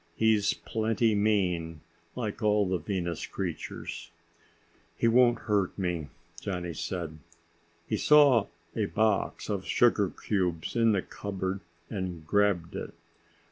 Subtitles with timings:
[0.15, 1.81] "He's plenty mean,
[2.15, 4.09] like all the Venus creatures."
[4.97, 6.07] "He won't hurt me,"
[6.41, 7.19] Johnny said.
[7.87, 12.95] He saw a box of sugar cubes in the cupboard and grabbed it.